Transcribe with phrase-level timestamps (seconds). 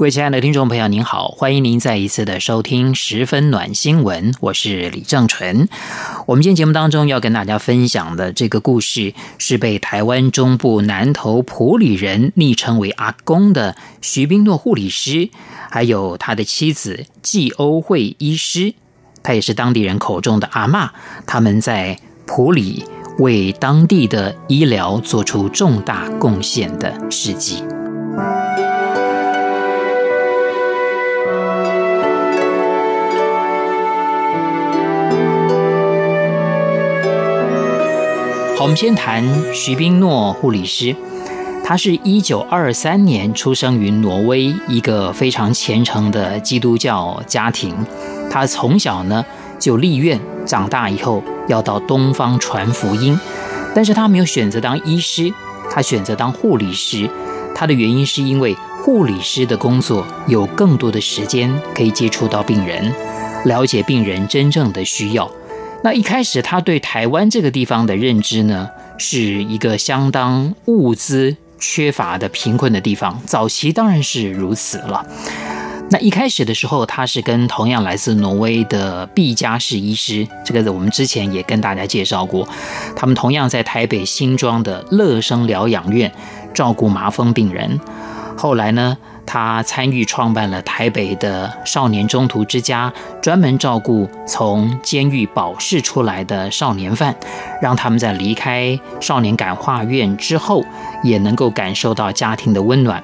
[0.00, 5.68] 各位亲爱的听众朋友，您好，欢迎您再一次的收听《十分暖新闻》，我是李正淳。
[6.24, 15.28] 我们今天节目当中要跟大家分享的这个故事，是被台湾中部南投普里人昵称为阿公的徐宾诺护理师，
[15.70, 18.72] 还有他的妻子纪欧惠医师，
[19.22, 20.88] 他也是当地人口中的阿嬷，
[21.26, 22.82] 他们在普里
[23.18, 27.62] 为当地的医疗做出重大贡献的事迹。
[38.62, 40.94] 我们先谈徐彬诺护理师，
[41.64, 47.74] 他是一九二三年出生于挪威一个非常虔诚的基督教家庭。
[48.30, 49.24] 他从小呢
[49.58, 53.18] 就立愿，长大以后要到东方传福音，
[53.74, 55.32] 但是他没有选择当医师，
[55.70, 57.08] 他选择当护理师。
[57.54, 62.92] 他的原因是因为护理师的工作有更多的时间可以接触到病人，
[63.46, 65.30] 了解病人真正的需要。
[65.82, 73.18] 那一开始，他对台湾这个地方的认知呢，是一个相当物资缺乏的贫困的地方。
[73.24, 75.06] 早期当然是如此了。
[75.90, 82.46] 那一开始的时候，他是跟同样来自挪威的毕加士医师，这个我们之前也跟大家介绍过，
[82.94, 86.12] 他们同样在台北新庄的乐生疗养院
[86.52, 87.80] 照顾麻风病人。
[88.36, 88.96] 后来呢，
[89.32, 92.92] 他参与创办了台北的少年中途之家，
[93.22, 97.14] 专门照顾从监狱保释出来的少年犯，
[97.62, 100.64] 让他们在离开少年感化院之后，
[101.04, 103.00] 也能够感受到家庭的温暖。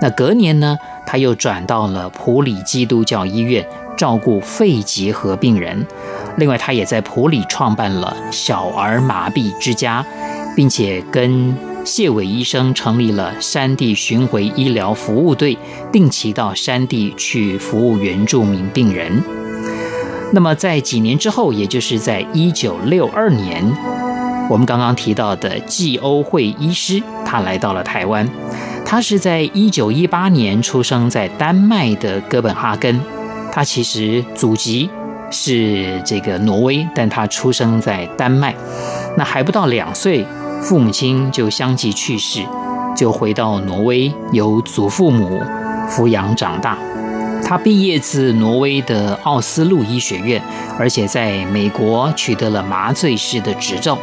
[0.00, 3.62] 那隔年呢，他又转到了普里基督教医院
[3.98, 5.86] 照顾肺结核病人。
[6.38, 10.02] 另外，他也在普里创办了小儿麻痹之家，
[10.56, 11.54] 并且跟
[11.86, 15.56] 谢伟医生成立了山地巡回医疗服务队，
[15.92, 19.22] 定期到山地去服务原住民病人。
[20.32, 23.64] 那么在几年之后，也就是在一九六二年，
[24.50, 28.28] 我们刚刚提到的季欧惠医师，他来到了台湾。
[28.84, 33.00] 他是在一九一八年出生在丹麦的哥本哈根，
[33.52, 34.90] 他其实祖籍
[35.30, 38.52] 是这个挪威，但他出生在丹麦。
[39.16, 40.26] 那还不到两岁。
[40.62, 42.40] 父母亲就相继去世，
[42.96, 45.40] 就回到挪威，由祖父母
[45.88, 46.76] 抚养长大。
[47.44, 50.42] 他毕业自挪威的奥斯陆医学院，
[50.78, 53.96] 而且在美国取得了麻醉师的执照。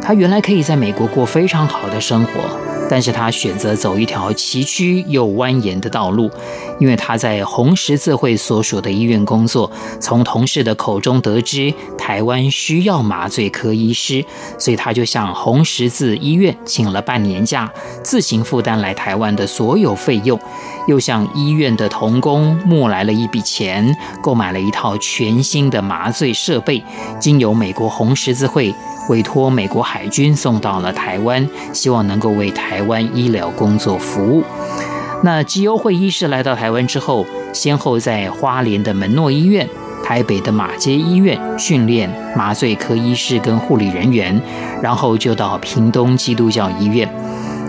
[0.00, 2.75] 他原来可以在美国过非常好的生活。
[2.88, 6.30] 但是他选择走一条崎岖又蜿蜒的道路，
[6.78, 9.70] 因为他在红十字会所属的医院工作，
[10.00, 14.24] 从同事的口中得知台湾需要麻醉科医师，
[14.58, 17.70] 所以他就向红十字医院请了半年假，
[18.02, 20.38] 自行负担来台湾的所有费用，
[20.86, 26.82] 又向医院的童工募来了一笔钱，购买了一套全新的麻醉设备，
[27.18, 28.72] 经由美国红十字会。
[29.08, 34.44] 委托美国海军送到了台湾，希望能够为台台湾医疗工作服务。
[35.22, 39.66] 那基欧惠医师来到台湾之后，先后在花莲的门诺医院、
[40.04, 44.38] 台北的马偕医院训练麻醉科医师跟护理人员，
[44.82, 47.08] 然后就到屏东基督教医院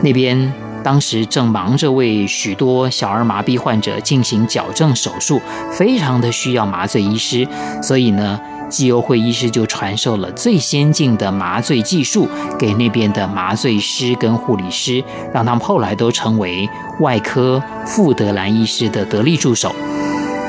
[0.04, 0.54] 那边，
[0.84, 5.40] 当时正忙着为许多小儿麻痹患者进行矫正手术，
[5.72, 7.48] 非常的需要麻醉医师，
[7.82, 8.38] 所以呢。
[8.70, 16.70] 纪欧惠医师就传授了最先进的麻醉技术给那边的麻醉师跟护理师，让他们后来都成为
[17.00, 19.74] 外科富德兰医师的得力助手。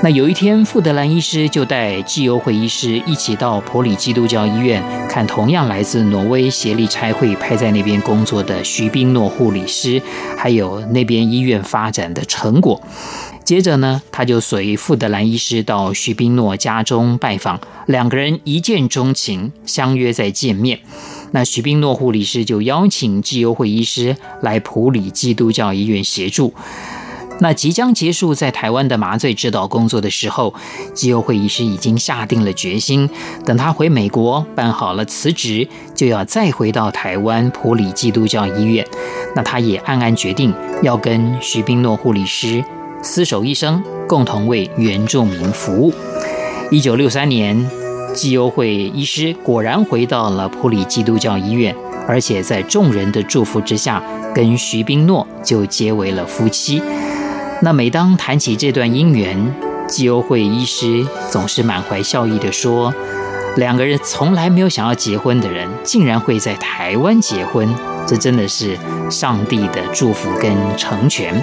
[0.01, 10.01] 那有一天，富德兰医师就带纪欧惠医师一起到普里基督教医院看同样来自挪威协力差会派在那边工作的徐宾诺护理师，
[10.37, 12.81] 还有那边医院发展的成果。
[13.49, 20.81] 接着呢，他就随富德兰医师到徐宾诺家中拜访，两个人一见钟情，相约再见面。
[21.31, 26.53] 那徐宾诺护理师就邀请纪欧惠医师来普里基督教医院协助。
[27.41, 30.53] 那即将结束在台湾的麻醉指导工作的时候，
[30.93, 33.09] 纪欧惠医师已经下定了决心，
[33.47, 38.87] 等他回美国办好了辞职，就要再回到台湾普里基督教医院。
[39.35, 40.53] 那他也暗暗决定
[40.83, 42.63] 要跟徐宾诺护理师。
[43.03, 45.93] 厮守一生，共同为原住民服务。
[46.71, 47.69] 一九六三年，
[48.13, 51.75] 基欧惠医师果然回到了普里基督教医院，
[52.07, 54.03] 而且在众人的祝福之下，
[54.35, 56.83] 跟徐宾诺就结为了夫妻。
[57.63, 59.55] 那每当谈起这段姻缘，
[59.87, 62.93] 基欧惠医师总是满怀笑意地说
[63.57, 67.69] ：“两个人从来没有想要结婚的人，竟然会在台湾结婚，
[68.07, 68.77] 这真的是
[69.09, 71.43] 上帝的祝福跟成全。”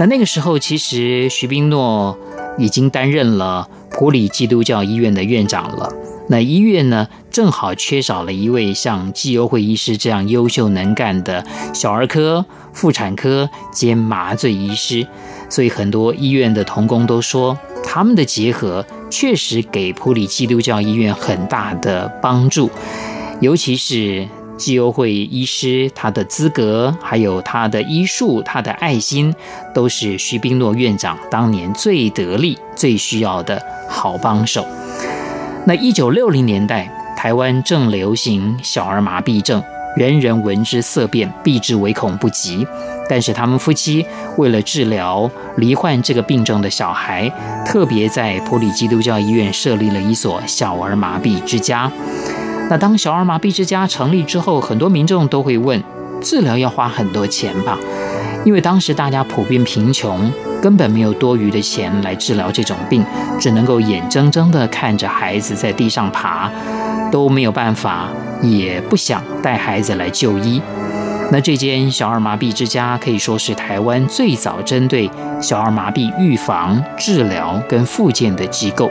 [0.00, 2.18] 那那个时候，其实徐宾诺
[2.58, 5.88] 已经担任了普里基督教医院的院长了。
[6.28, 15.06] 那医院呢，正好缺少了一位像纪欧惠医师这样优秀能干的小儿科、妇产科兼麻醉医师，
[15.48, 22.70] 所以很多医院的同工都说，他们的结合确实给普里基督教医院很大的帮助，
[23.40, 29.34] 尤其是纪欧惠医师，他的资格、还有他的医术、他的爱心，
[29.74, 34.66] 都是徐冰诺院长当年最得力、最需要的好帮手。
[35.66, 39.62] 那一九六零年代，台湾正流行小儿麻痹症，
[39.96, 42.66] 人人闻之色变，避之唯恐不及。
[43.08, 44.06] 但是他们夫妻
[44.38, 47.30] 为了治疗罹患这个病症的小孩，
[47.66, 51.90] 特别在普里基督教医院设立了一所小儿麻痹之家。
[52.70, 55.82] 那当小儿麻痹之家成立之后，很多民众都会问：
[56.20, 57.78] 治疗要花很多钱吧？
[58.44, 60.32] 因为当时大家普遍贫穷。
[60.62, 63.04] 根本没有多余的钱来治疗这种病，
[63.38, 66.50] 只能够眼睁睁地看着孩子在地上爬，
[67.12, 68.08] 都没有办法，
[68.40, 70.62] 也不想带孩子来就医。
[71.30, 78.90] 那这间小儿麻痹之家可以说是台湾最早针对小儿麻痹预防、治疗跟复健的机构。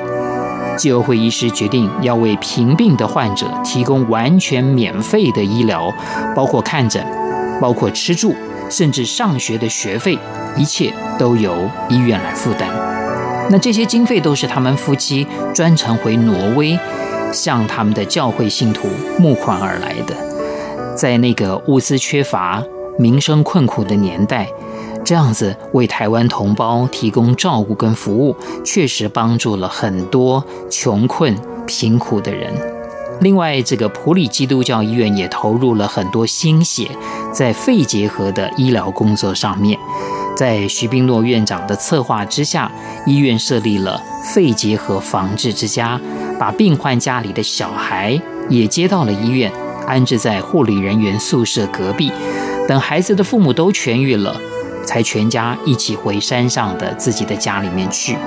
[0.78, 5.94] 基友会医师决定要为贫病的患者提供完全免费的医疗，
[6.36, 7.06] 包括看诊，
[7.62, 8.34] 包括吃住。
[8.70, 10.18] 甚至上学的学费，
[10.58, 12.68] 一切都由医院来负担。
[13.52, 16.80] 那这些经费都是他们夫妻专程回挪威，
[17.32, 18.88] 向他们的教会信徒
[19.20, 20.96] 募款而来的。
[20.96, 22.64] 在那个物资缺乏、
[22.98, 24.48] 民生困苦的年代，
[25.04, 31.36] 这样子为台湾同胞提供照顾跟服务，确实帮助了很多穷困
[31.66, 32.54] 贫苦的人。
[33.22, 36.90] 另外，这个普里基督教医院也投入了很多心血，
[37.32, 39.78] 在肺结核的医疗工作上面。
[40.36, 42.72] 在徐宾诺院长的策划之下，
[43.06, 44.02] 医院设立了
[44.34, 46.00] 肺结核防治之家，
[46.40, 49.52] 把病患家里的小孩也接到了医院，
[49.86, 52.12] 安置在护理人员宿舍隔壁。
[52.68, 54.36] 等孩子的父母都痊愈了，
[54.86, 58.18] 才全家一起回山上的自己的家里面去。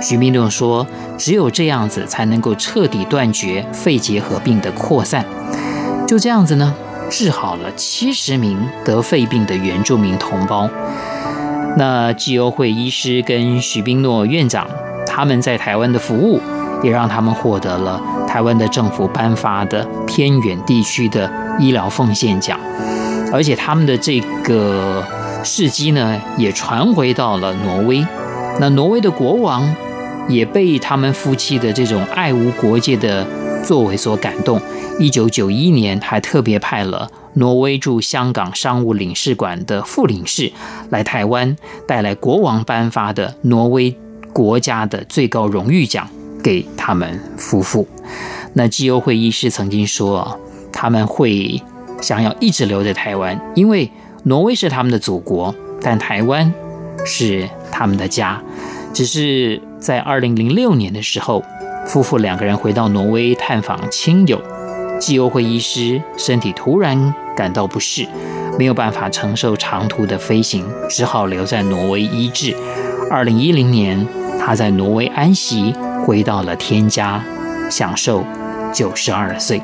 [0.00, 0.86] 徐宾诺说
[1.18, 5.24] ：“只有这样子，才能够彻底断绝肺结核病的扩散。
[6.06, 6.74] 就这样子呢，
[7.10, 10.70] 治好了七十名得肺病的原住民同胞。
[11.76, 14.66] 那纪欧会医师跟徐宾诺院长
[15.06, 16.40] 他们在台湾的服务，
[16.82, 22.58] 也让他们获得了台湾的政府颁发的偏远地区的医疗奉献奖。
[23.32, 25.04] 而且他们的这个
[25.44, 28.06] 事迹呢，也传回到了挪威。
[28.60, 29.74] 那挪威的国王。”
[30.28, 33.26] 也被他们夫妻的这种爱无国界的
[33.64, 34.60] 作为所感动。
[34.98, 40.52] 一九九一年，还特别派了挪威驻香港商务领事馆的副领事
[40.90, 41.56] 来台湾，
[41.86, 43.96] 带来国王颁发的挪威
[44.34, 46.06] 国家的最高荣誉奖
[46.42, 47.88] 给他们夫妇。
[48.52, 50.38] 那基欧会医师曾经说，
[50.70, 51.62] 他们会
[52.02, 53.90] 想要一直留在台湾，因为
[54.28, 56.52] 挪威是他们的祖国，但台湾
[57.06, 58.38] 是他们的家。
[58.92, 61.42] 只是在二零零六年的时候，
[61.86, 64.38] 夫妇两个人回到挪威探访亲友，
[65.00, 68.06] 纪欧会医师身体突然感到不适，
[68.58, 72.54] 没有办法承受长途的飞行，只好留在挪威医治。
[73.10, 74.06] 二零一零年，
[74.38, 75.72] 他在挪威安息，
[76.04, 77.24] 回到了天家，
[77.70, 78.22] 享受
[78.74, 79.62] 九十二岁。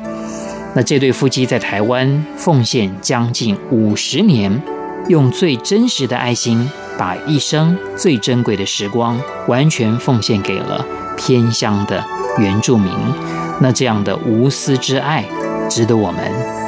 [0.75, 4.61] 那这对夫妻在台湾奉献将近五十年，
[5.07, 6.69] 用最真实的爱心。
[6.97, 10.85] 把一生最珍贵的时光完全奉献给了
[11.17, 12.01] 偏乡的
[12.37, 12.89] 原住民，
[13.59, 15.25] 那这样的无私之爱，
[15.69, 16.21] 值得我们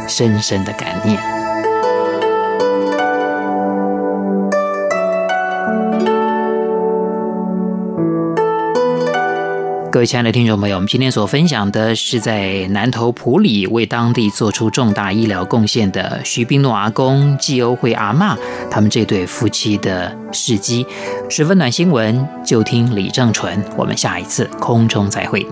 [0.09, 1.36] 深深的感念。
[9.97, 18.37] 各位亲爱的听众朋友，我们今天所分享的是在南投埔里为当地做出重大医疗贡献的徐冰诺阿公、季欧惠阿嬷
[18.69, 20.85] 他们这对夫妻的事迹。
[21.31, 23.59] 十分暖新闻，就听李正淳。
[23.75, 25.43] 我们下一次空中再会。